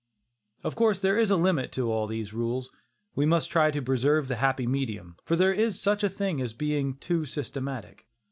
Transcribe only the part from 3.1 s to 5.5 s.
We must try to preserve the happy medium, for